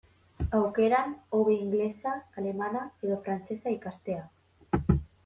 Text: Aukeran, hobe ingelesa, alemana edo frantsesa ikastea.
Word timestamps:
Aukeran, 0.59 1.11
hobe 1.39 1.53
ingelesa, 1.57 2.13
alemana 2.41 2.81
edo 3.09 3.19
frantsesa 3.29 3.75
ikastea. 3.77 4.25